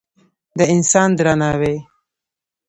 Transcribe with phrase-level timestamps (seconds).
[0.57, 1.75] د انسان درناوی